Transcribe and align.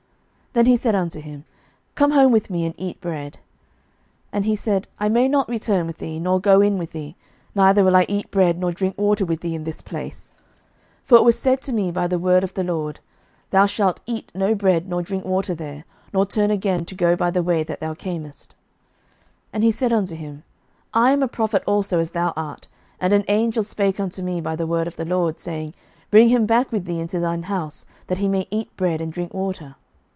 11:013:015 0.51 0.55
Then 0.55 0.65
he 0.65 0.75
said 0.75 0.95
unto 0.95 1.21
him, 1.21 1.45
Come 1.95 2.11
home 2.11 2.33
with 2.33 2.49
me, 2.49 2.65
and 2.65 2.75
eat 2.77 2.99
bread. 2.99 3.35
11:013:016 4.33 4.33
And 4.33 4.43
he 4.45 4.55
said, 4.57 4.87
I 4.99 5.07
may 5.07 5.29
not 5.29 5.47
return 5.47 5.87
with 5.87 5.99
thee, 5.99 6.19
nor 6.19 6.41
go 6.41 6.59
in 6.59 6.77
with 6.77 6.91
thee: 6.91 7.15
neither 7.55 7.85
will 7.85 7.95
I 7.95 8.05
eat 8.09 8.29
bread 8.31 8.59
nor 8.59 8.73
drink 8.73 8.97
water 8.97 9.23
with 9.23 9.39
thee 9.39 9.55
in 9.55 9.63
this 9.63 9.81
place: 9.81 10.29
11:013:017 11.03 11.07
For 11.07 11.15
it 11.15 11.23
was 11.23 11.39
said 11.39 11.61
to 11.61 11.71
me 11.71 11.89
by 11.89 12.05
the 12.07 12.19
word 12.19 12.43
of 12.43 12.53
the 12.53 12.65
LORD, 12.65 12.99
Thou 13.51 13.65
shalt 13.65 14.01
eat 14.05 14.29
no 14.35 14.53
bread 14.53 14.89
nor 14.89 15.01
drink 15.01 15.23
water 15.23 15.55
there, 15.55 15.85
nor 16.11 16.25
turn 16.25 16.51
again 16.51 16.83
to 16.83 16.95
go 16.95 17.15
by 17.15 17.31
the 17.31 17.41
way 17.41 17.63
that 17.63 17.79
thou 17.79 17.93
camest. 17.93 18.53
11:013:018 19.53 19.63
He 19.63 19.71
said 19.71 19.93
unto 19.93 20.15
him, 20.17 20.43
I 20.93 21.11
am 21.11 21.23
a 21.23 21.29
prophet 21.29 21.63
also 21.65 21.97
as 21.99 22.09
thou 22.09 22.33
art; 22.35 22.67
and 22.99 23.13
an 23.13 23.23
angel 23.29 23.63
spake 23.63 24.01
unto 24.01 24.21
me 24.21 24.41
by 24.41 24.57
the 24.57 24.67
word 24.67 24.87
of 24.87 24.97
the 24.97 25.05
LORD, 25.05 25.39
saying, 25.39 25.73
Bring 26.09 26.27
him 26.27 26.45
back 26.45 26.73
with 26.73 26.83
thee 26.83 26.99
into 26.99 27.21
thine 27.21 27.43
house, 27.43 27.85
that 28.07 28.17
he 28.17 28.27
may 28.27 28.47
eat 28.51 28.75
bread 28.75 28.99
and 28.99 29.13
drink 29.13 29.33
water. 29.33 29.77